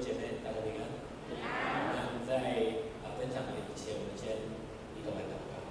[0.00, 0.82] 姐妹，大家平安。
[1.30, 2.34] 我们在
[3.06, 4.42] 啊分享的一切，我们先
[4.96, 5.62] 一同来祷告。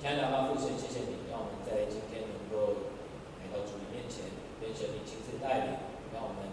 [0.00, 2.90] 亲爱的阿父神，谢谢你，让我们在今天能够
[3.38, 4.26] 来到主你面前，
[4.62, 5.78] 愿神你亲自带领，
[6.14, 6.50] 让我们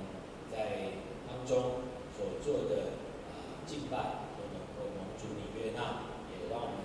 [0.53, 0.93] 在
[1.25, 1.81] 当中
[2.13, 2.93] 所做的
[3.33, 6.77] 啊敬拜都能够蒙主你悦纳，也让我们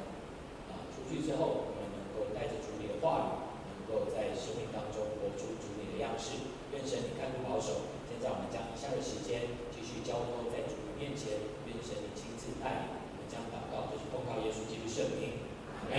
[0.73, 3.29] 啊出去之后，我们能够带着主你的话语，
[3.69, 6.41] 能够在生命当中活出主你的样式。
[6.73, 7.99] 愿神你看顾保守。
[8.11, 12.99] 现在我们将以的时间继续交托在主的面前，愿神你亲自带领。
[13.15, 15.47] 我们将祷告就是奉靠耶稣基督圣名。
[15.71, 15.95] 阿门。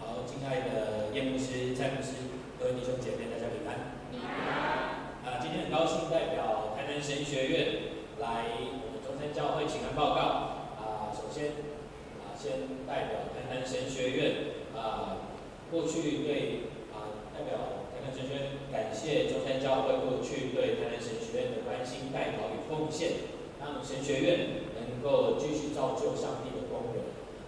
[0.00, 3.46] 好，敬爱的叶牧师、蔡牧师，各位弟兄姐妹，大家。
[3.52, 3.94] 平安。
[5.24, 7.56] 啊，今天很高兴代表台南神学院
[8.18, 8.44] 来
[8.82, 10.20] 我们中山教会请安报告。
[10.80, 11.68] 啊，首先
[12.20, 14.34] 啊，先代表台南神学院
[14.76, 15.28] 啊，
[15.70, 17.83] 过去对啊代表。
[18.04, 27.00] 台南神学院感谢中山教会过去对台南神学院的关心、代祷与奉献，让神学院能够继续造就上帝的工人，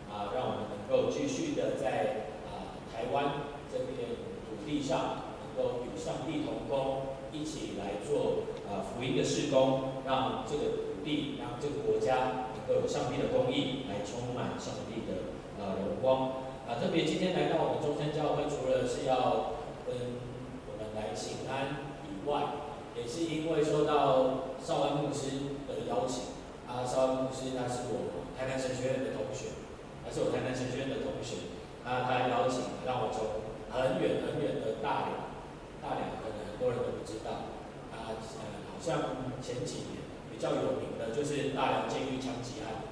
[0.09, 4.17] 啊，让我们能够继续的在啊台湾这片
[4.49, 16.49] 土地上，能够与上帝同工，一起来做啊福音的事工，让这个土地、让这个国家能够有上帝的公义来充满上帝的啊荣光。
[16.67, 19.53] 啊，特别今天来到我们中山教会，除了是要
[19.87, 20.26] 跟
[20.97, 22.43] 来请安以外，
[22.97, 26.35] 也是因为受到少安牧师的邀请。
[26.67, 29.55] 啊，少安牧师他是我台南神学院的同学，
[30.03, 31.53] 他是我台南神学院的同学。
[31.87, 35.15] 啊，他邀请让我从很远很远的大连，
[35.79, 37.47] 大连可能很多人都不知道。
[37.95, 38.17] 啊，呃，
[38.67, 40.03] 好像前几年
[40.33, 42.83] 比较有名的就是大连监狱枪击案，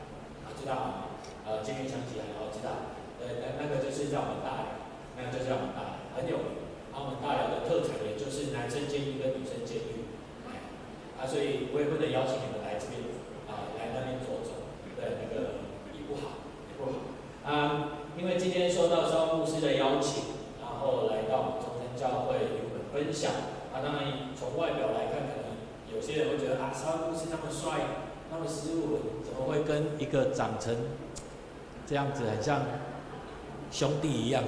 [0.47, 0.95] 啊，知道吗？
[1.43, 2.95] 呃，监狱枪击案，我知道。
[3.19, 4.79] 呃，那那个就是在我们大连，
[5.19, 6.64] 那个就是在我们大连，很有名。
[6.97, 10.07] 我们大寮的特产也就是男生监狱跟女生监狱，
[11.19, 13.03] 啊，所以我也不能邀请你们来这边
[13.51, 17.13] 啊，来那边坐坐，对，那个也不好，也不好。
[17.45, 23.33] 啊，因为今天受到肖牧师的邀请，然后来到我们中山教会与我们分享。
[23.75, 25.59] 啊，当然从外表来看，可能
[25.93, 28.01] 有些人会觉得啊，肖牧师那么帅，
[28.31, 30.77] 那么斯文，怎么会跟一个长成
[31.87, 32.63] 这样子，很像
[33.71, 34.45] 兄弟一样？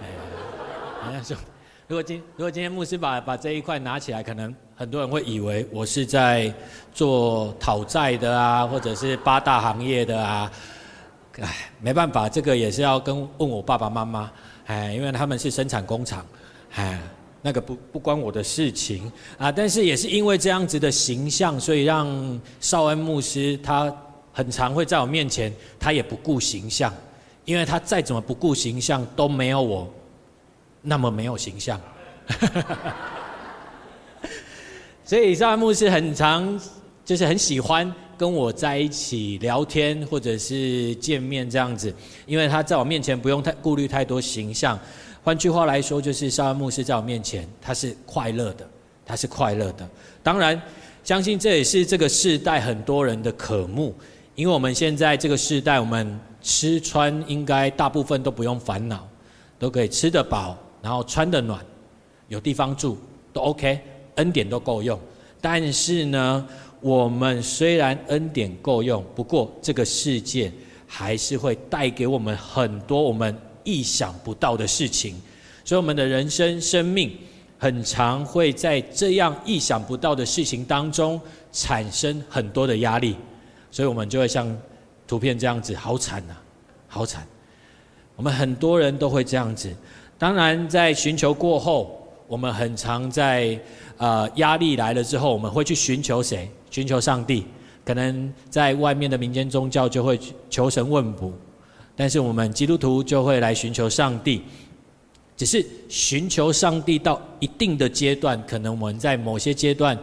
[0.00, 0.08] 哎，
[1.02, 1.36] 好像兄。
[1.90, 6.54] 如果今如果今天牧师把把这一块拿起来，可能很多人会以为我是在
[6.94, 10.48] 做讨债的啊，或者是八大行业的啊。
[11.40, 14.30] 唉，没办法，这个也是要跟问我爸爸妈妈，
[14.66, 16.24] 哎，因为他们是生产工厂，
[16.76, 16.96] 哎，
[17.42, 19.50] 那个不不关我的事情啊。
[19.50, 23.92] 但是也是因为这样子的形象，所以让少恩牧师他
[24.32, 26.94] 很常会在我面前，他也不顾形象，
[27.44, 29.92] 因为他再怎么不顾形象都没有我。
[30.82, 31.80] 那么没有形象，
[35.04, 36.58] 所以少安牧师很常
[37.04, 41.92] 就是很喜欢跟我在一起聊天或者是见面这样子，
[42.26, 44.78] 因为他在我面前不用太顾虑太多形象。
[45.22, 48.66] 换句话来说，就是少安牧师在我面前他是快乐的，
[49.04, 49.86] 他是快乐的。
[50.22, 50.60] 当然，
[51.04, 53.94] 相信这也是这个世代很多人的渴慕，
[54.34, 59.06] 因为我们现在这个世代，我们吃穿应该大部分都不用烦恼，
[59.58, 60.56] 都可以吃得饱。
[60.82, 61.64] 然后穿得暖，
[62.28, 62.96] 有地方住
[63.32, 63.80] 都 OK，
[64.16, 64.98] 恩典都够用。
[65.40, 66.46] 但是呢，
[66.80, 70.52] 我们虽然恩典够用，不过这个世界
[70.86, 75.20] 还是会带给我们很多我们意想不到的事情。
[75.64, 77.16] 所以我们的人生生命
[77.58, 81.20] 很常会在这样意想不到的事情当中
[81.52, 83.16] 产生很多的压力，
[83.70, 84.56] 所以我们就会像
[85.06, 86.34] 图片这样子，好惨呐，
[86.88, 87.26] 好惨。
[88.16, 89.74] 我们很多人都会这样子。
[90.20, 91.98] 当然，在寻求过后，
[92.28, 93.58] 我们很常在
[93.96, 96.46] 呃压力来了之后，我们会去寻求谁？
[96.70, 97.46] 寻求上帝。
[97.86, 100.20] 可能在外面的民间宗教就会
[100.50, 101.32] 求神问卜，
[101.96, 104.42] 但是我们基督徒就会来寻求上帝。
[105.38, 109.98] 只是寻求上帝到一定的阶段，可能我们在某些阶段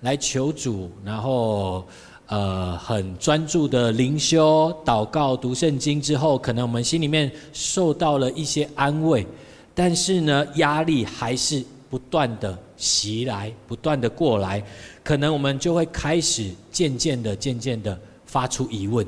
[0.00, 1.86] 来求主，然后
[2.26, 9.24] 呃很专注的灵修、祷告、读圣经之后，可能我们心里面受到了一些安慰。
[9.74, 14.62] 但是呢，压力还是不断的袭来，不断的过来，
[15.02, 19.06] 可能我们就会开始渐渐的、渐渐的发出疑问：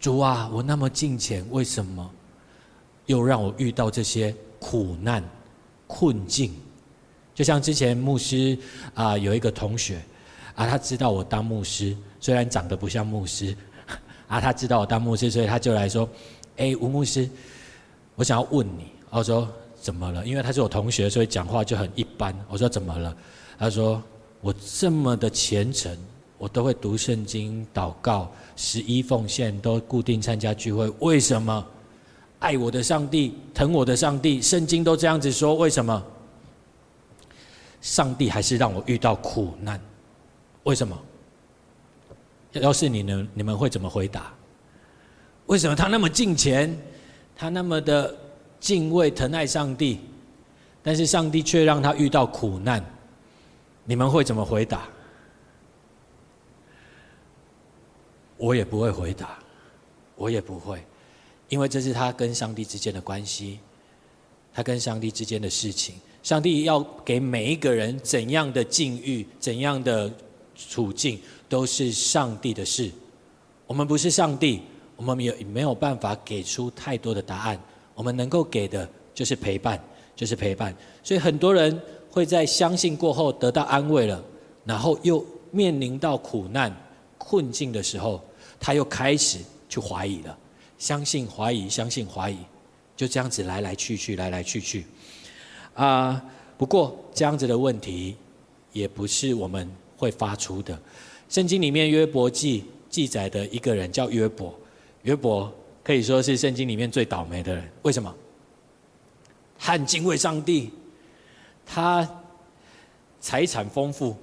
[0.00, 2.10] 主啊，我那么敬虔，为什么
[3.06, 5.22] 又让我遇到这些苦难、
[5.86, 6.54] 困境？
[7.34, 8.58] 就像之前牧师
[8.94, 10.00] 啊、有一个同学
[10.54, 13.56] 啊，他知道我当牧师，虽然长得不像牧师
[14.26, 16.08] 啊，他知道我当牧师，所以他就来说
[16.56, 17.28] ：“哎，吴牧师，
[18.16, 19.48] 我想要问你。”我说。
[19.86, 20.26] 怎么了？
[20.26, 22.34] 因为他是我同学，所以讲话就很一般。
[22.48, 23.16] 我说怎么了？
[23.56, 24.02] 他说
[24.42, 25.96] ：“我这么的虔诚，
[26.38, 30.90] 我都会读圣经、祷告、十一奉献，都固定参加聚会。
[30.98, 31.64] 为什么？
[32.40, 35.54] 爱我的上帝，疼我的上帝，圣经都这样子说。
[35.54, 36.04] 为什么？
[37.80, 39.80] 上帝还是让我遇到苦难？
[40.64, 41.00] 为什么？
[42.54, 44.34] 要是你们，你们会怎么回答？
[45.46, 46.76] 为什么他那么敬虔，
[47.36, 48.12] 他那么的
[48.66, 50.00] 敬畏、疼爱上帝，
[50.82, 52.84] 但是上帝却让他遇到苦难？
[53.84, 54.88] 你们会怎么回答？
[58.36, 59.38] 我也不会回答，
[60.16, 60.84] 我也不会。
[61.48, 63.60] 因为这是他跟上帝之间的关系，
[64.52, 65.94] 他跟上帝之间的事情。
[66.24, 70.12] 上帝要给每一个人怎样的境遇、怎样的
[70.56, 72.90] 处境，都是上帝的事。
[73.68, 74.62] 我们不是上帝，
[74.96, 77.60] 我们也没有办法给出太多的答案。
[77.96, 79.82] 我们能够给的就是陪伴，
[80.14, 80.72] 就是陪伴。
[81.02, 84.22] 所以很多人会在相信过后得到安慰了，
[84.64, 86.72] 然后又面临到苦难、
[87.18, 88.22] 困境的时候，
[88.60, 89.38] 他又开始
[89.68, 90.38] 去怀疑了。
[90.78, 92.36] 相信怀疑，相信怀疑，
[92.94, 94.84] 就这样子来来去去，来来去去。
[95.72, 96.22] 啊、
[96.58, 98.14] 不过这样子的问题
[98.72, 100.78] 也不是我们会发出的。
[101.30, 104.54] 圣经里面约伯记记载的一个人叫约伯，
[105.02, 105.52] 约伯
[105.86, 107.62] 可以说是圣经里面最倒霉的人。
[107.82, 108.12] 为什么？
[109.56, 110.68] 他很敬畏上帝，
[111.64, 112.04] 他
[113.20, 114.16] 财产丰富，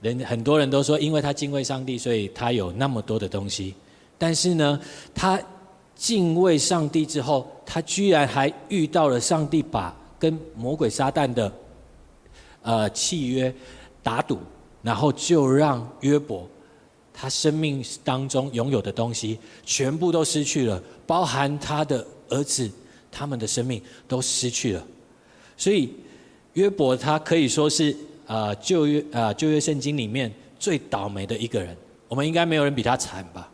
[0.00, 3.74] 人很多人都说，因为他敬畏上帝，所以他有那么多的东西。
[4.16, 4.80] 但是呢，
[5.14, 5.38] 他
[5.94, 11.52] 敬畏上帝之后，他居然还遇到了上帝把跟魔鬼撒旦的
[12.62, 13.54] 呃契约
[14.02, 14.38] 打赌，
[14.80, 16.48] 然后就让约伯
[17.14, 22.68] 他生命当中拥有的东西全部都失去了，包含他的儿子，
[23.10, 24.84] 他们的生命都失去了。
[25.56, 25.94] 所以
[26.54, 27.96] 约伯他可以说是
[28.26, 31.74] 呃旧约呃旧约圣经里面最倒霉的一个人。
[32.08, 33.48] 我们应该没有人比他惨吧？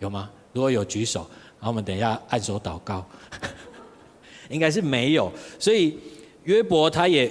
[0.00, 0.28] 有吗？
[0.52, 1.26] 如果有举手。
[1.60, 3.04] 然后我们等一下按手祷告，
[4.48, 5.32] 应该是没有。
[5.58, 5.98] 所以
[6.44, 7.28] 约伯他也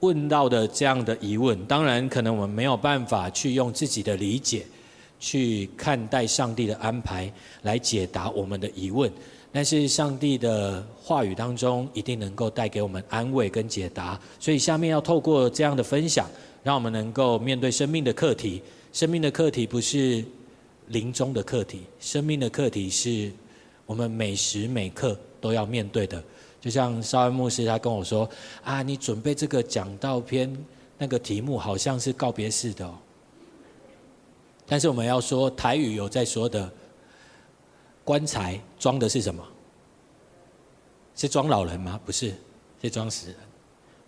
[0.00, 4.66] 问到的这样的疑问，当然可能我们没有办法去用自己的理解
[5.22, 7.32] 去看待上帝的安排
[7.62, 9.08] 来解答我们的疑问，
[9.52, 14.20] 但是上帝的话语当中一定能够带给我们安慰跟解答。
[14.40, 16.28] 所以下面要透过这样的分享，
[16.64, 18.60] 让我们能够面对生命的课题。
[18.92, 20.24] 生命的课题不是
[20.88, 23.30] 临终的课题，生命的课题是。
[23.84, 26.22] 我们每时每刻都要面对的，
[26.60, 28.26] 就像邵恩牧师他跟我说
[28.64, 30.56] ：“啊，你准备这个讲道篇
[30.96, 32.94] 那个题目好像是告别式的哦。”
[34.72, 36.72] 但是我们要说台语有在说的，
[38.04, 39.46] 棺材装的是什么？
[41.14, 42.00] 是装老人吗？
[42.06, 42.32] 不是，
[42.80, 43.36] 是装死人。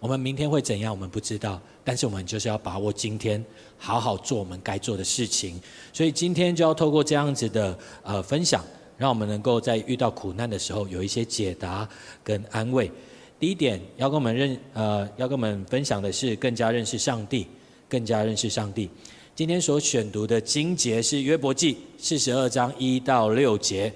[0.00, 0.90] 我们明天会怎样？
[0.90, 3.44] 我们不知道，但是我们就是要把握今天，
[3.76, 5.60] 好好做我们该做的事情。
[5.92, 8.64] 所以今天就要透过这样子的呃分享。
[8.96, 11.86] 让我们能够在遇到苦难的时候有一些解答
[12.22, 12.90] 跟安慰。
[13.38, 17.46] 第一点要跟我们认呃要跟我们分享的是更加认识上帝，
[17.86, 18.88] 更加认识上帝。
[19.36, 23.92] 今天所选读的经节是约伯记四十二章一到六节，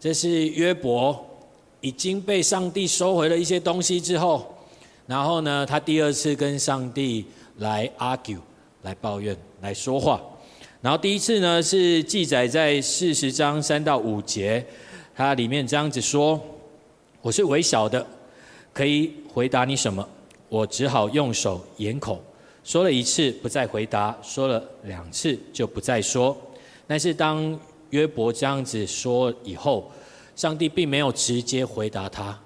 [0.00, 1.24] 这是约伯
[1.80, 4.44] 已经被上帝收回了一些东西之后，
[5.06, 7.24] 然后呢，他第二次跟上帝
[7.58, 8.40] 来 argue，
[8.82, 10.20] 来抱怨，来说话。
[10.80, 14.66] 然后第一次呢，是记载在四十章三到五节，
[15.14, 16.40] 它里面这样子说
[17.22, 18.04] ：“我是微小的，
[18.72, 20.04] 可以回答你什么？
[20.48, 22.20] 我只好用手掩口，
[22.64, 26.36] 说了一次不再回答，说了两次就不再说。
[26.86, 27.58] 但是当
[27.90, 29.90] 约伯这样子说以后，
[30.36, 32.38] 上帝并没有直接回答他，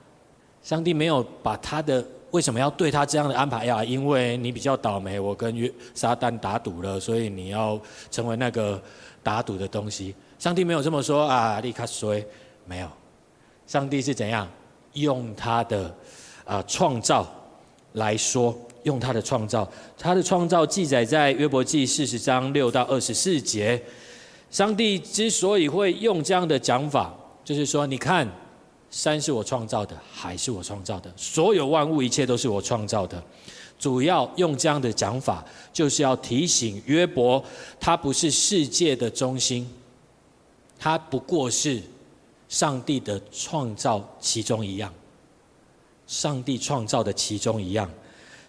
[0.63, 3.83] 上帝没有把他的。”为什么要对他这样的安排呀？
[3.83, 7.81] 因为你比较倒霉，我跟约撒旦打赌了，所以你要
[8.11, 8.83] 成为那个
[9.23, 10.15] 打赌的东西。
[10.39, 12.15] 上帝没有这么说啊，立刻说
[12.67, 12.89] 没有。
[13.67, 14.47] 上帝是怎样
[14.95, 15.95] 用他的
[16.45, 17.27] 啊、创造
[17.93, 18.55] 来说？
[18.87, 23.81] 用他的创造，他的创造记载在约伯记四十章六到二十四节。
[24.51, 27.15] 上帝之所以会用这样的讲法，
[27.45, 28.27] 就是说，你看。
[28.89, 33.23] 山是我创造的，海是我创造的，所有万物一切都是我创造的。
[33.79, 37.45] 主要用这样的讲法，就是要提醒约伯，
[37.81, 39.69] 他不是世界的中心，
[40.79, 41.83] 他不过是
[42.49, 44.91] 上帝的创造其中一样。
[46.07, 47.91] 上帝创造的其中一样，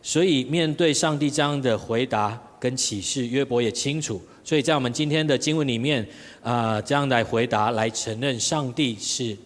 [0.01, 4.21] 所以面对上帝这样的回答跟启示，约伯也清楚。
[4.43, 6.07] 所以在我们今天的经文里面，
[6.41, 9.37] 啊、这样来回答，来承认上帝是。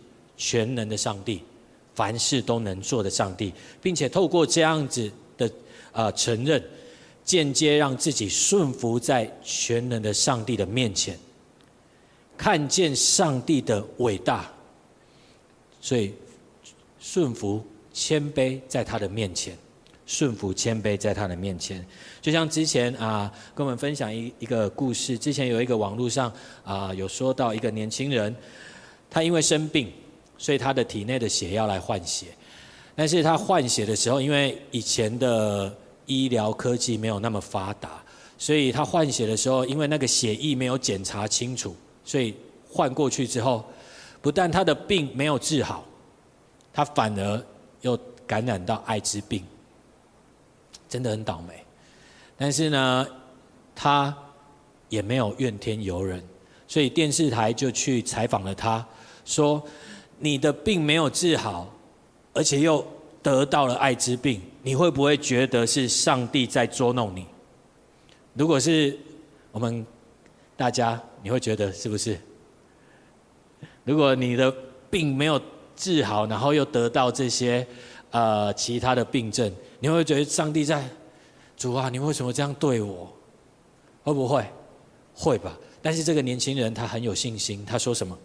[0.43, 1.39] 全能的上帝，
[1.93, 5.47] 凡事都能做的上帝，并且透过这样子的
[5.91, 6.59] 啊、承认，
[7.23, 11.15] 间接让自己顺服在全能的上帝的面前，
[12.35, 14.51] 看见上帝的伟大，
[15.79, 16.11] 所以
[16.99, 19.55] 顺服谦卑在他的面前，
[20.11, 21.83] 顺服谦卑在他的面前。
[22.21, 26.29] 就像之前啊，跟我们分享一一个故事，之前有一个网络上
[26.65, 28.35] 啊有说到一个年轻人，
[29.09, 29.89] 他因为生病，
[30.37, 32.25] 所以他的体内的血要来换血，
[32.93, 35.73] 但是他换血的时候，因为以前的
[36.07, 38.03] 医疗科技没有那么发达，
[38.37, 42.35] 所以他换血的时候，因为那个血液没有检查清楚，所以
[42.69, 43.63] 换过去之后，
[44.21, 45.85] 不但他的病没有治好，
[46.73, 47.41] 他反而
[47.79, 49.43] 又感染到艾滋病，
[50.91, 51.55] 真的很倒霉。
[52.37, 53.07] 但是呢，
[53.73, 54.15] 他
[54.89, 56.23] 也没有怨天尤人，
[56.67, 58.85] 所以电视台就去采访了他，
[59.25, 59.63] 说
[60.19, 61.67] ：“你的病没有治好，
[62.33, 62.85] 而且又……”
[63.23, 67.23] 得到了艾滋病，你会不会觉得是上帝在捉弄你？
[68.33, 68.97] 如果是
[69.51, 69.85] 我们
[70.57, 72.19] 大家，你会觉得是不是？
[73.83, 74.51] 如果你的
[74.89, 75.39] 病没有
[75.75, 77.63] 治好，然后又得到这些
[78.09, 80.87] 呃其他的病症，你会觉得上帝在
[81.57, 81.89] 主啊？
[81.89, 83.11] 你为什么这样对我？
[84.03, 84.45] 会不会？
[85.13, 85.57] 会吧。
[85.81, 88.17] 但是这个年轻人他很有信心，他说什么？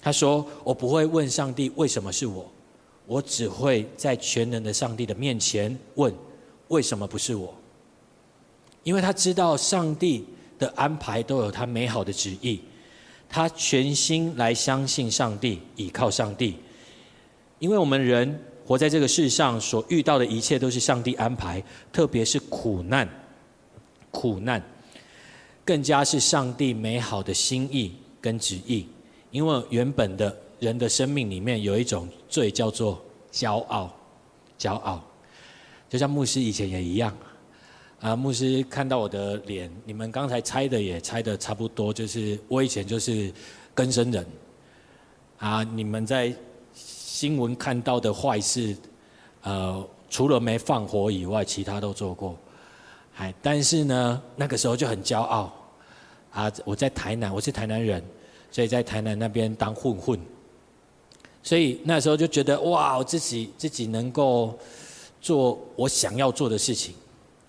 [0.00, 2.50] 他说：“我不会问上帝为什么是我。”
[3.04, 6.14] 我只会在全能的上帝的面前问：
[6.68, 7.52] 为什么不是我？
[8.84, 10.24] 因为他知道上帝
[10.56, 12.60] 的安排都有他美好的旨意，
[13.28, 16.56] 他全心来相信上帝，倚靠上帝。
[17.58, 23.08] 因为我们人活在这个世上所遇到的一切都是上帝安排，特别是苦难，
[24.10, 24.62] 苦难
[25.64, 28.86] 更加是上帝美好的心意跟旨意。
[29.30, 30.36] 因为原本的。
[30.62, 33.92] 人的生命里面有一种罪叫做骄傲，
[34.56, 35.02] 骄傲，
[35.88, 37.12] 就像牧师以前也一样，
[37.98, 43.32] 啊，牧师看到我的脸，你们刚才猜的也猜的差不多，就是我以前就是
[43.74, 44.24] 根生人，
[45.38, 46.32] 啊，你们在
[47.22, 48.76] 新闻看到的坏事，
[49.42, 52.36] 呃，除了没放火以外，其他都做过，
[53.12, 55.54] 还，但是呢，那个时候就很骄傲，
[56.32, 58.02] 啊，我在台南，我是台南人，
[58.50, 60.18] 所以在台南那边当混混。
[61.44, 64.58] 所以那时候就觉得哇，我自己自己能够
[65.20, 66.92] 做我想要做的事情，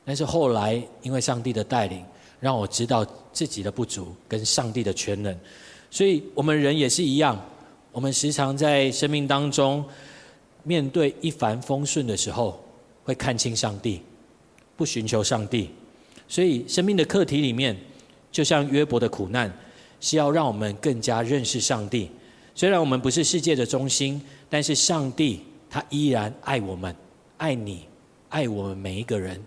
[0.05, 2.05] 但是后来因为上帝的带领，
[2.39, 5.35] 让我知道自己的不足跟上帝的全能。
[5.89, 7.43] 所以我们人也是一样，
[7.93, 9.85] 我们时常在生命当中
[10.63, 12.59] 面对一帆风顺的时候，
[13.03, 14.01] 会看清上帝，
[14.75, 15.69] 不寻求上帝。
[16.27, 17.77] 所以生命的课题里面，
[18.31, 19.55] 就像约伯的苦难，
[20.01, 22.09] 是要让我们更加认识上帝。
[22.55, 24.19] 虽然我们不是世界的中心，
[24.49, 26.95] 但是上帝他依然爱我们，
[27.37, 27.85] 爱你，
[28.29, 29.39] 爱我们每一个人。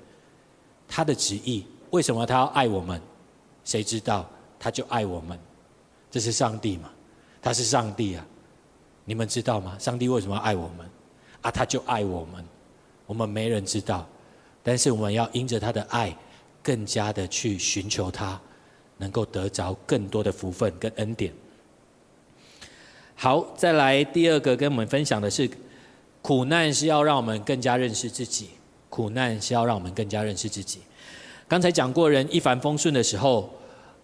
[0.86, 3.00] 他的旨意，为什么他要爱我们？
[3.64, 4.30] 谁知道？
[4.56, 5.36] 他就爱我们。
[6.12, 6.88] 这是上帝嘛？
[7.42, 8.24] 他是上帝啊！
[9.06, 9.74] 你们知道吗？
[9.78, 10.86] 上帝为什么要爱我们？
[11.40, 12.44] 啊，他就爱我们。
[13.06, 14.06] 我们没人知道，
[14.62, 16.14] 但是我们要因着他的爱，
[16.60, 18.38] 更加的去寻求他，
[18.98, 21.32] 能够得着更多的福分跟恩典。
[23.14, 25.48] 好，再来第二个跟我们分享的是，
[26.20, 28.50] 苦难是要让我们更加认识自己。
[28.90, 30.80] 苦难是要让我们更加认识自己。
[31.46, 33.48] 刚才讲过，人一帆风顺的时候，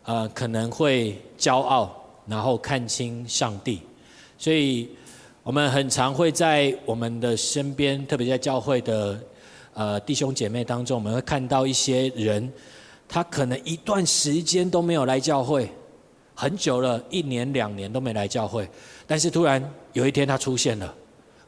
[0.04, 1.92] 呃，可能会骄傲，
[2.26, 3.82] 然后看清上帝。
[4.42, 4.88] 所以，
[5.44, 9.16] 我们很常会在我们的身边，特别在教会的
[9.72, 12.52] 呃弟兄姐妹当中，我们会看到一些人，
[13.08, 15.70] 他可能一段时间都没有来教会。
[16.34, 18.68] 很久了，一年两年都没来教会，
[19.06, 20.92] 但是突然有一天他出现了，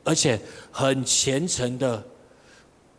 [0.04, 0.38] 而且
[0.70, 2.00] 很虔诚的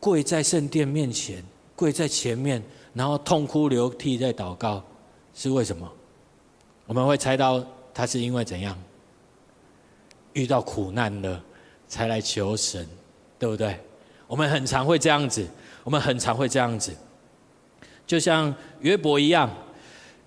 [0.01, 1.41] 跪在圣殿面前，
[1.73, 2.61] 跪在前面，
[2.93, 4.83] 然后痛哭流涕在祷告，
[5.33, 5.89] 是为什么？
[6.85, 8.77] 我们会猜到他是因为怎样？
[10.35, 11.43] 遇到苦难了
[11.87, 12.87] 才来求神，
[13.39, 13.77] 对不对？
[14.27, 15.45] 我们很常会这样子，
[15.83, 16.91] 我们很常会这样子，
[18.07, 19.49] 就像约伯一样，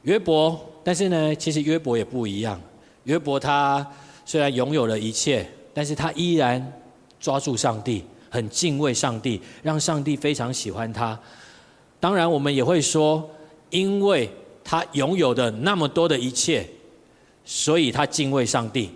[0.02, 0.58] 约伯。
[0.84, 2.60] 但是呢，其实约伯也不一样。
[3.04, 3.86] 约伯他
[4.24, 6.72] 虽然拥有了一切，但是他依然
[7.20, 11.18] 抓住上帝，很敬畏上帝，让上帝非常喜欢他。
[12.00, 13.28] 当然，我们也会说，
[13.70, 14.30] 因为
[14.64, 16.66] 他拥有的那么多的一切，
[17.44, 18.90] 所以他敬畏上帝。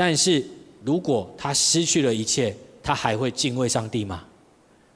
[0.00, 0.42] 但是
[0.82, 4.24] 如果他失去了一切，他还会敬畏上帝吗？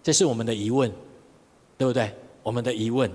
[0.02, 0.90] 这是我们的疑问，
[1.76, 2.10] 对不对？
[2.42, 3.10] 我们的疑问。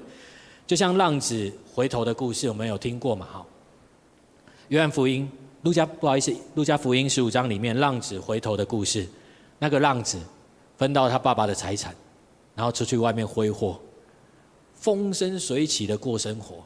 [0.67, 3.25] 就像浪子回头的故事，我们有听过嘛？
[3.25, 3.45] 哈，
[4.67, 5.27] 约翰福音、
[5.63, 9.07] 路加不好意思，路加福音十五章里面浪子回头的故事，
[9.57, 10.19] 那个浪子
[10.77, 11.95] 分到他爸爸的财产，
[12.53, 13.81] 然后出去外面挥霍，
[14.75, 16.63] 风生水起的过生活，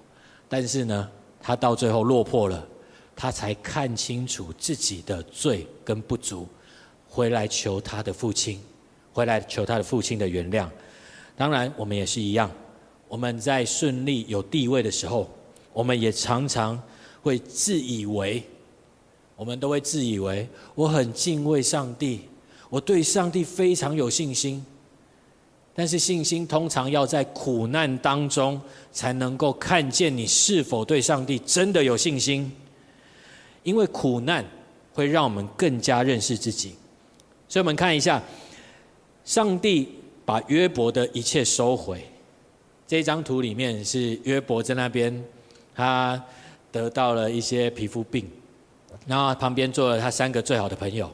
[0.50, 2.68] 但是呢，他到最后落魄了，
[3.16, 6.48] 他才看清楚自己的罪跟不足，
[7.08, 8.60] 回来求他的父亲，
[9.14, 10.68] 回来求他的父亲的原谅。
[11.36, 12.50] 当然，我们也是一样，
[13.08, 15.30] 我们在顺利有地位的时候，
[15.72, 16.82] 我们也常常
[17.22, 18.44] 会自以为，
[19.36, 22.22] 我们都会自以为我很敬畏上帝，
[22.70, 24.64] 我对上帝非常有信心。
[25.76, 32.52] 但是信心通常要在苦难当中才能够看见你是否对上帝真的有信心，
[33.64, 34.46] 因为苦难
[34.94, 36.76] 会让我们更加认识自己。
[37.50, 38.22] 所以，我们看一下，
[39.26, 39.90] 上帝
[40.24, 42.04] 把约伯的一切收回。
[42.86, 45.24] 这张图里面是约伯在那边，
[45.74, 46.22] 他
[46.72, 48.30] 得到了一些皮肤病，
[49.08, 51.12] 然后旁边坐了他三个最好的朋友，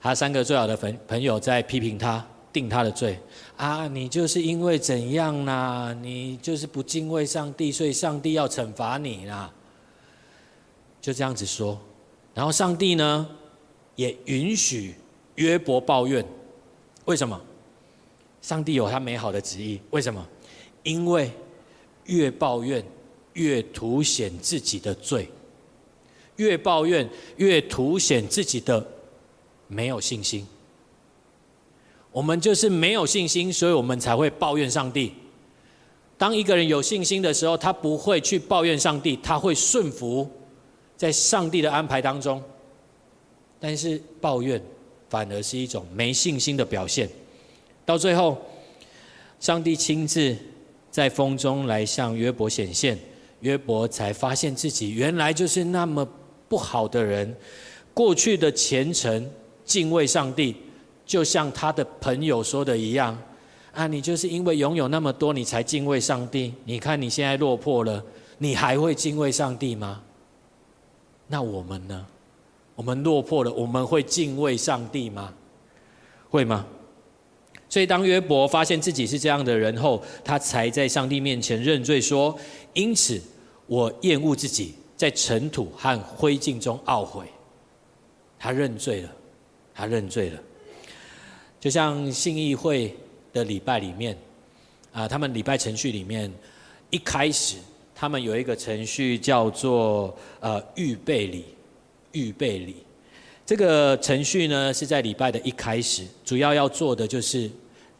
[0.00, 2.24] 他三个最好的朋朋友在批评他。
[2.52, 3.18] 定他的罪
[3.56, 3.88] 啊！
[3.88, 5.98] 你就是因为怎样呢？
[6.02, 9.50] 你就是不敬畏上帝，所以上帝要惩罚你啦。
[11.02, 11.78] 就这样子说，
[12.32, 13.28] 然后上帝呢
[13.96, 14.94] 也允许
[15.34, 16.24] 约伯抱怨。
[17.04, 17.38] 为什么？
[18.40, 19.80] 上帝有他美好的旨意。
[19.90, 20.24] 为什么？
[20.84, 21.30] 因为
[22.06, 22.84] 越抱怨
[23.32, 25.28] 越凸显自己的罪，
[26.36, 28.86] 越抱怨越凸显自己的
[29.66, 30.46] 没有信心。
[32.12, 35.12] 我们就是没有信心，所以我们才会抱怨上帝。
[36.16, 40.30] 当一个人有信心的时候，他不会去抱怨上帝，他会顺服
[40.96, 42.42] 在上帝的安排当中。
[43.60, 44.60] 但是抱怨
[45.08, 47.08] 反而是一种没信心的表现。
[47.84, 48.36] 到最后，
[49.38, 50.36] 上帝亲自
[50.90, 52.98] 在风中来向约伯显现，
[53.40, 56.06] 约伯才发现自己原来就是那么
[56.48, 57.34] 不好的人。
[57.94, 59.30] 过去的虔诚、
[59.64, 60.56] 敬畏上帝。
[61.04, 63.20] 就像他的朋友说的一样，
[63.72, 66.54] 啊，你就是因为拥有那么多，你才敬畏上帝。
[66.64, 68.02] 你看你现在落魄了，
[68.38, 70.00] 你还会敬畏上帝吗？
[71.32, 72.06] 那我们呢？
[72.74, 75.32] 我们落魄了，我们会敬畏上帝吗？
[76.28, 76.66] 会吗？
[77.70, 82.38] 所以当约伯发现自己是这样的人后，他才在上帝面前认罪说
[82.74, 83.18] ：“因此，
[83.66, 87.24] 我厌恶自己，在尘土和灰烬中懊悔。”
[88.38, 89.10] 他认罪了，
[89.74, 90.38] 他认罪了。
[91.58, 92.94] 就像信义会
[93.32, 94.18] 的礼拜里面，
[94.92, 96.30] 啊，他们礼拜程序里面，
[96.90, 97.56] 一开始
[98.02, 101.44] 他们有一个程序叫做呃预备礼，
[102.10, 102.74] 预备礼。
[103.46, 107.48] 这个程序呢是在礼拜的一开始，主要要做的就是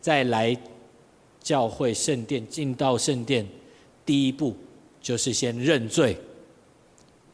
[0.01, 0.57] 在来
[1.41, 3.47] 教会圣殿进到圣殿，
[4.05, 4.57] 第一步
[5.01, 6.17] 就是先认罪，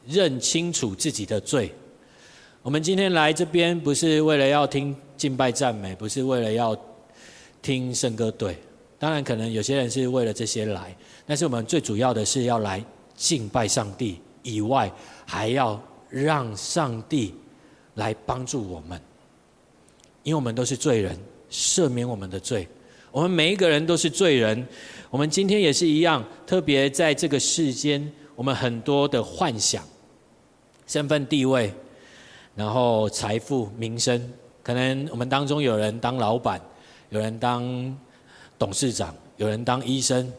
[0.06, 1.72] 认清楚自己的罪。
[2.60, 6.78] 我们今天来这边不是为了要听敬拜赞美，不是为了要
[7.62, 8.58] 听圣歌队，
[8.98, 12.84] 当然可能有些人是为了这些来，但是我们最主要的是要来
[13.14, 14.90] 敬拜上帝以外，
[15.26, 17.34] 还要让上帝
[17.94, 19.00] 来帮助我们，
[20.22, 21.18] 因为我们都是罪人，
[21.50, 22.66] 赦免我们的罪，
[23.10, 24.66] 我们每一个人都是罪人，
[25.10, 29.84] 我们今天也是一样，特别在这个世间，我们很多的幻想、
[30.86, 31.72] 身份地位。
[32.54, 34.32] 然后财富、名声，
[34.64, 36.60] 可能我们当中有人当老板，
[37.10, 37.96] 有人当
[38.58, 40.30] 董事长，有人当医生，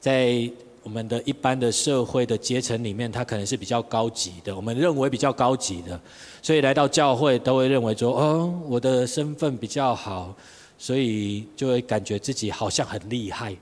[0.00, 0.50] 在
[0.82, 5.98] 我们的一般的社会的阶层里面，他可能是比较高级的，我们认为比较高级的，
[6.42, 10.34] 所以来到教会都会认为说，哦，我的身份比较好，
[10.76, 13.56] 所以就会感觉自己好像很厉害，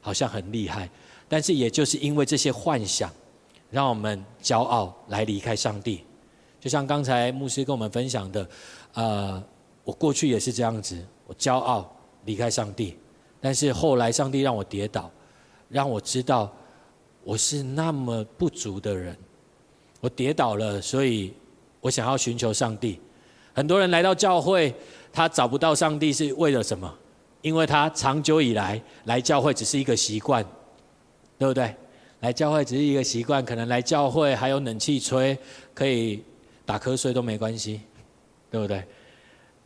[0.00, 0.88] 好像很厉害。
[1.28, 3.08] 但是也就是因为这些幻想，
[3.70, 6.02] 让我们骄傲来离开上帝。
[6.60, 8.48] 就像刚才牧师跟我们分享的，
[8.94, 9.42] 呃，
[9.84, 11.88] 我过去也是这样子，我骄傲
[12.24, 12.96] 离开上帝，
[13.40, 15.10] 但是后来上帝让我跌倒，
[15.68, 16.52] 让我知道
[17.24, 19.16] 我是那么不足的人，
[20.00, 21.32] 我跌倒了，所以
[21.80, 23.00] 我想要寻求上帝。
[23.52, 24.74] 很多人来到教会，
[25.12, 26.92] 他找不到上帝是为了什么？
[27.42, 30.44] 因为他长久以来来教会只是一个习惯，
[31.38, 31.74] 对不对？
[32.20, 35.38] 来教会只是一个习惯，可能来教会还有冷气吹，
[35.74, 36.22] 可以。
[36.66, 37.80] 打瞌睡都没关系，
[38.48, 38.84] 对不对？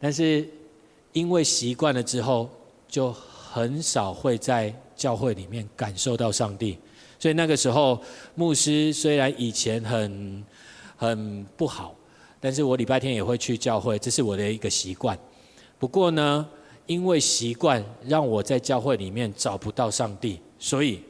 [0.01, 0.49] 但是
[1.15, 2.51] 因为习惯了之后，
[2.89, 6.77] 就很少会在教会里面感受到上帝。
[7.21, 8.03] 所以那个时候，
[8.35, 10.45] 牧师虽然以前很
[10.97, 11.95] 很不好，
[12.41, 15.17] 但是我礼拜天也会去教会，这是我的一个习惯。
[15.79, 16.49] 不过呢，
[16.87, 21.01] 因为习惯让我在教会里面找不到上帝，所以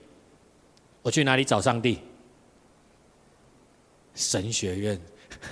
[1.00, 1.98] 我去哪里找上帝？
[4.14, 5.00] 神学院。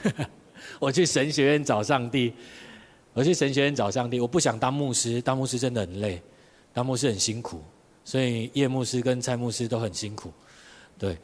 [0.78, 2.32] 我去神学院找上帝，
[3.14, 4.20] 我去神学院找上帝。
[4.20, 6.20] 我不想当牧师，当牧师真的很累，
[6.72, 7.60] 当牧师很辛苦。
[8.04, 10.32] 所以叶牧师跟蔡牧师都很辛苦，
[10.98, 11.16] 对，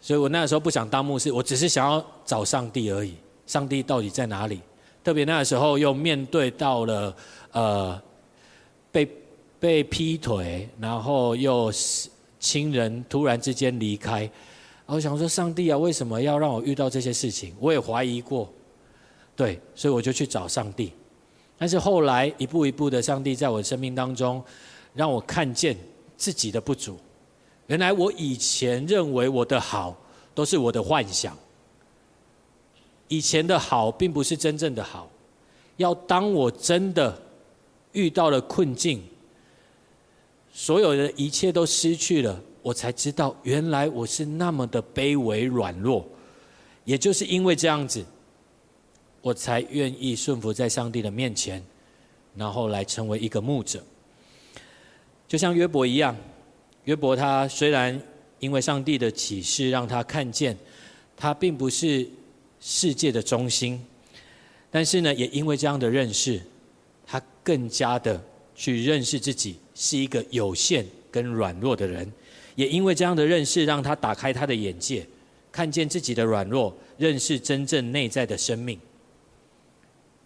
[0.00, 3.16] 所以我那个时候不想当牧师，我只是想要找上帝而已。
[3.46, 4.60] 上帝到底在哪里？
[5.02, 7.16] 特别那个时候又面对到了
[7.50, 8.00] 呃
[8.92, 9.10] 被
[9.58, 11.68] 被劈腿，然后又
[12.38, 14.30] 亲人突然之间离开，
[14.86, 17.52] 我想说上帝啊，为什么要让我遇到这些事情？
[17.58, 18.48] 我也怀疑过，
[19.34, 20.92] 对，所以我就去找上帝。
[21.60, 24.42] 但是后来一步一步的，上帝在我生命当中
[24.94, 25.76] 让我看见。
[26.20, 26.98] 自己的不足，
[27.68, 29.96] 原来我以前认为我的好
[30.34, 31.34] 都是我的幻想。
[33.08, 35.10] 以前的好并不是真正的好，
[35.78, 37.18] 要当我真的
[37.92, 39.02] 遇到了困境，
[40.52, 46.06] 所有的一切都失去了，我才知道原来我是那么的卑微软弱。
[46.84, 48.04] 也就是因为这样子，
[49.22, 51.62] 我才愿意顺服在上帝的面前，
[52.36, 53.84] 然后来成为一个牧者。
[55.28, 56.16] 就像约伯一样，
[56.84, 58.00] 约伯他虽然
[58.38, 60.56] 因为上帝的启示让他看见，
[61.16, 62.08] 他并不是
[62.60, 63.80] 世界的中心，
[64.70, 66.40] 但是呢，也因为这样的认识，
[67.06, 68.20] 他更加的
[68.54, 72.10] 去认识自己是一个有限跟软弱的人，
[72.56, 75.06] 也因为这样的认识，让他打开他的眼界，
[75.52, 78.78] 看见自己的软弱，认识真正内在的生命，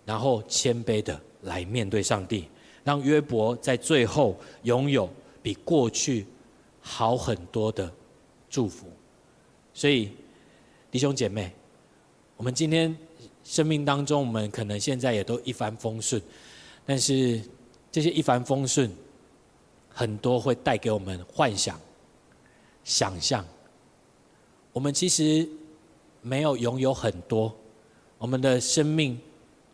[0.04, 2.48] 然后谦卑的来面对上帝。
[2.84, 5.08] 让约伯在最后拥有
[5.42, 6.26] 比过去
[6.82, 7.90] 好很多的
[8.50, 8.86] 祝福，
[9.72, 10.10] 所以
[10.90, 11.50] 弟兄姐妹，
[12.36, 12.94] 我们今天
[13.42, 16.20] 生命当中，我们可能现在也都一帆风顺，
[16.84, 17.40] 但是
[17.90, 18.90] 这些一帆风顺，
[19.88, 21.80] 很多会带给我们幻想、
[22.84, 23.42] 想象。
[24.74, 25.48] 我们其实
[26.20, 27.56] 没有拥有很多，
[28.18, 29.18] 我们的生命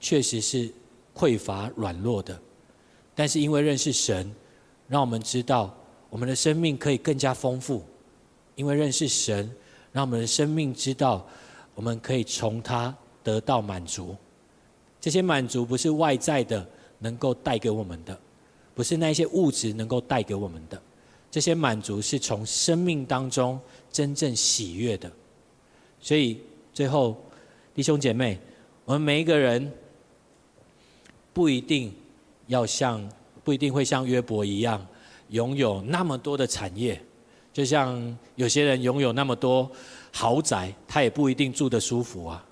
[0.00, 0.68] 确实是
[1.14, 2.40] 匮乏软弱的。
[3.14, 4.34] 但是因为认识神，
[4.88, 5.72] 让我们知道
[6.08, 7.84] 我们的生命可以更加丰富。
[8.56, 9.50] 因为认识神，
[9.92, 11.26] 让我们的生命知道
[11.74, 14.16] 我们可以从他得到满足。
[15.00, 16.66] 这些满足不是外在的
[16.98, 18.18] 能够带给我们的，
[18.74, 20.80] 不是那些物质能够带给我们的。
[21.30, 23.58] 这些满足是从生命当中
[23.90, 25.10] 真正喜悦的。
[26.00, 26.42] 所以
[26.74, 27.16] 最后，
[27.74, 28.38] 弟兄姐妹，
[28.84, 29.72] 我们每一个人
[31.33, 31.95] 不一定。
[32.47, 33.01] 要像
[33.45, 34.85] 不一定会像约伯一样
[35.29, 37.01] 拥有那么多的产业，
[37.53, 39.71] 就像有些人拥有那么多
[40.12, 42.45] 豪宅，他也不一定住得舒服啊，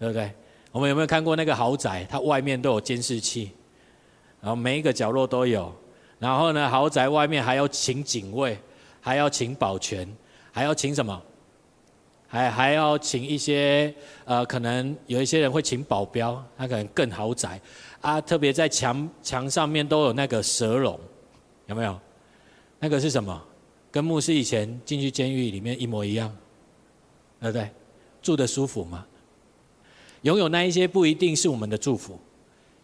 [0.00, 0.32] 对不对？
[0.72, 2.04] 我们有没有看过那个豪宅？
[2.10, 3.52] 它外面都有监视器，
[4.40, 5.72] 然后每一个角落都有，
[6.18, 8.58] 然后呢，豪宅外面还要请警卫，
[9.00, 10.12] 还要请保全，
[10.50, 11.22] 还要请什么？
[12.26, 17.60] 还还要请一些呃，可能有一些人会请保镖，他可能更豪宅。
[18.00, 20.98] 啊，特别在墙墙上面都有那个蛇笼，
[21.66, 21.98] 有没有？
[22.78, 23.42] 那个是什么？
[23.90, 26.30] 跟牧师以前进去监狱里面一模一样，
[27.40, 27.70] 对不对？
[28.20, 29.06] 住得舒服吗？
[30.22, 32.18] 拥有那一些不一定是我们的祝福，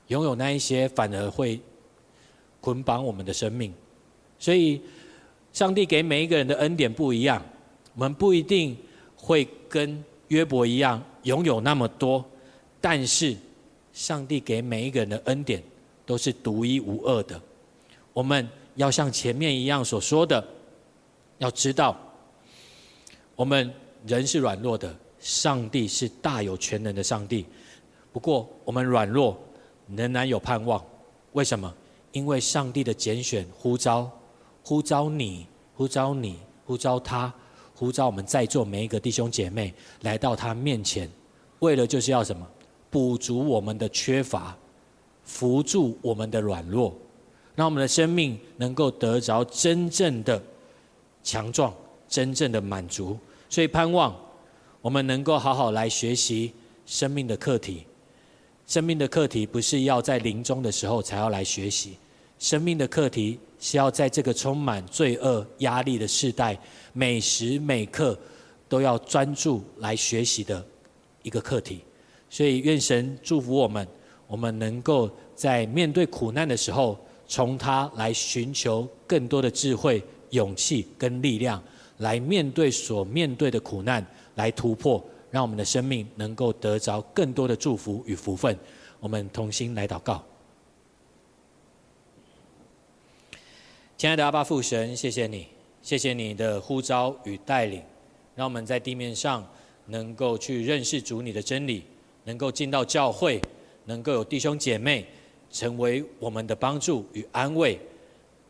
[0.06, 1.60] 拥有那一些反而会
[2.60, 3.74] 捆绑我们的生命。
[4.38, 4.80] 所以，
[5.52, 7.42] 上帝给每一个人的恩典不一样，
[7.94, 8.76] 我们不一定
[9.22, 12.22] 会跟约伯一样拥有那么多，
[12.80, 13.34] 但是。
[13.94, 15.62] 上帝给每一个人的恩典
[16.06, 17.38] 都是独一无二的。
[18.14, 20.42] 我们要像前面一样所说的，
[21.36, 21.94] 要知道，
[23.36, 23.70] 我们
[24.06, 27.44] 人是软弱的，上帝是大有全能的上帝。
[28.14, 29.38] 不过我们软弱，
[29.94, 30.82] 仍然有盼望。
[31.32, 31.70] 为什么？
[32.12, 34.10] 因为上帝的拣选呼召，
[34.64, 37.30] 呼召你，呼召你，呼召他，
[37.82, 41.10] 呼召我们在座每一个弟兄姐妹来到他面前，
[41.58, 42.46] 为了就是要什么？
[42.88, 44.56] 补足我们的缺乏，
[45.24, 46.96] 扶助我们的软弱，
[47.56, 50.40] 让我们的生命能够得着真正的
[51.24, 51.74] 强壮、
[52.06, 53.18] 真正的满足。
[53.48, 54.16] 所以盼望
[54.80, 56.52] 我们能够好好来学习
[56.86, 57.84] 生命的课题。
[58.64, 61.96] 生命的课题不是要在临终的时候才要来学习，
[62.38, 66.58] 生命的课题是要在这个充满罪恶、压力的世代，
[66.92, 68.18] 每时每刻
[68.68, 70.66] 都要专注来学习的
[71.22, 71.80] 一个课题。
[72.28, 73.86] 所以，愿神祝福我们，
[74.26, 76.98] 我们能够在面对苦难的时候，
[77.28, 81.62] 从他来寻求更多的智慧、勇气跟力量，
[81.98, 88.58] 来面对所面对的苦难，来突破，让我们的生命能够得着更多的祝福与福分。
[88.98, 90.20] 我们同心来祷告。
[94.02, 95.46] 亲爱的阿爸父神，谢谢你，
[95.80, 97.80] 谢谢你的呼召与带领，
[98.34, 99.48] 让我们在地面上
[99.86, 101.84] 能够去认识主你的真理。
[102.24, 103.40] 能够进到教会，
[103.84, 105.06] 能够有弟兄姐妹
[105.52, 107.78] 成为我们的帮助与安慰，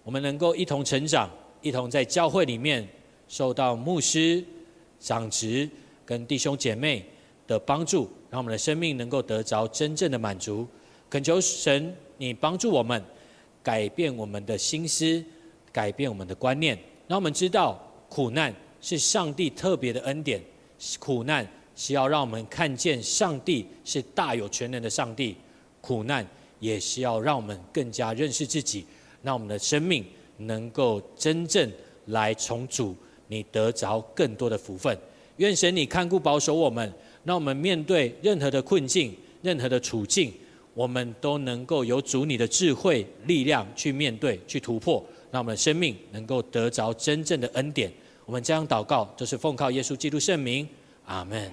[0.05, 1.29] 我们能够一同成长，
[1.61, 2.89] 一同在教会里面
[3.29, 4.43] 受到牧师、
[4.99, 5.69] 长执
[6.07, 7.05] 跟弟兄姐妹
[7.47, 10.67] 的帮助，让我们的生命能够得着真正的满足。
[11.11, 13.05] 恳求神，你帮助我们
[13.63, 15.23] 改变我们的心思，
[15.73, 20.41] 改变我们的观念，让我们知道苦难是上帝特别的恩典，
[20.99, 25.37] 苦难是要让我们看见上帝是大有全能的上帝，
[25.81, 26.27] 苦难
[26.61, 28.85] 也是要让我们更加认识自己，
[29.23, 30.05] 让我们的生命。
[30.39, 31.71] 能够真正
[32.07, 32.97] 来从主，
[33.29, 34.97] 你得着更多的福分。
[35.37, 40.33] 愿神你看顾保守我们，让我们面对任何的困境、任何的处境，
[40.75, 47.91] 我们都能够有主你的智慧、力量去面对、去突破，让我们的生命能够得着真正的恩典。
[48.25, 50.69] 我们这样祷告，就是奉靠耶稣基督圣名，
[51.07, 51.51] 阿门。